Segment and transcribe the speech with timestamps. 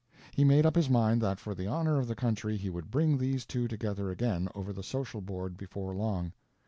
[0.33, 3.19] He made up his mind that for the honor of the country he would bring
[3.19, 6.33] these two together again over the social board before long.